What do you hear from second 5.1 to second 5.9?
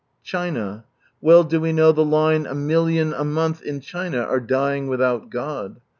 God."